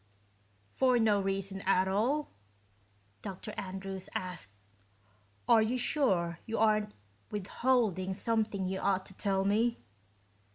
"For 0.67 0.97
no 0.97 1.21
reason 1.21 1.61
at 1.63 1.87
all?" 1.87 2.31
Dr. 3.21 3.53
Andrews 3.55 4.09
asked. 4.15 4.49
"Are 5.47 5.61
you 5.61 5.77
sure 5.77 6.39
you 6.47 6.57
aren't 6.57 6.95
withholding 7.29 8.15
something 8.15 8.65
you 8.65 8.79
ought 8.79 9.05
to 9.05 9.13
tell 9.13 9.45
me?" 9.45 9.77